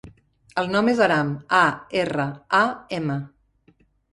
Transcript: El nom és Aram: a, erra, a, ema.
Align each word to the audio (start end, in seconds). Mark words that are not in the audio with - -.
El 0.61 0.69
nom 0.75 0.87
és 0.93 1.01
Aram: 1.07 1.29
a, 1.57 1.61
erra, 2.05 2.27
a, 2.63 2.65
ema. 3.01 3.19